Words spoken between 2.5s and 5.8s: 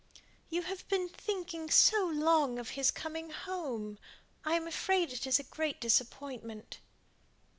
of his coming home. I am afraid it is a great